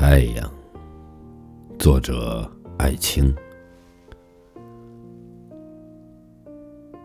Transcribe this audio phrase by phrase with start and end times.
[0.00, 0.48] 太阳，
[1.76, 2.48] 作者
[2.78, 3.34] 艾青。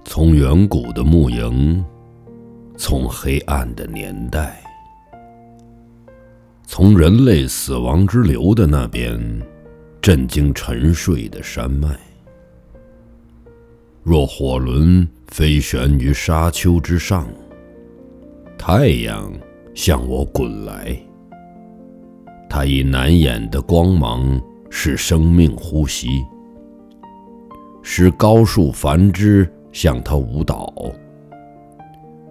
[0.06, 1.84] 从远古的牧营，
[2.78, 4.62] 从黑暗的年代，
[6.68, 9.20] 从人类死亡之流的那边，
[10.00, 12.00] 震惊沉睡的山脉。
[14.04, 17.28] 若火轮飞旋于沙丘之上，
[18.56, 19.34] 太阳
[19.74, 20.96] 向我滚来。
[22.56, 24.40] 它以难掩的光芒，
[24.70, 26.24] 是生命呼吸，
[27.82, 30.72] 使高树繁枝向它舞蹈，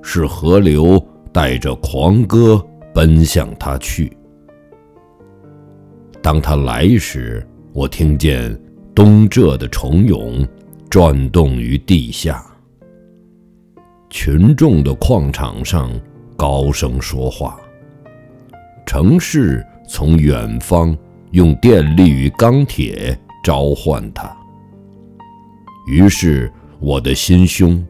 [0.00, 4.16] 使河流带着狂歌奔向它去。
[6.22, 8.56] 当它来时，我听见
[8.94, 10.46] 东浙的虫蛹
[10.88, 12.46] 转动于地下，
[14.08, 15.90] 群众的矿场上
[16.36, 17.58] 高声说话，
[18.86, 19.66] 城市。
[19.88, 20.96] 从远方
[21.32, 24.34] 用电力与钢铁召唤他，
[25.86, 27.84] 于是我的心胸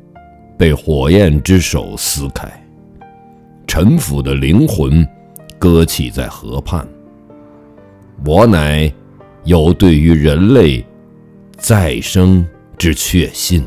[0.58, 2.48] 被火焰之手撕开，
[3.66, 5.06] 臣服的灵魂
[5.58, 6.86] 搁弃在河畔。
[8.24, 8.92] 我乃
[9.44, 10.84] 有对于人类
[11.56, 13.64] 再生之确信。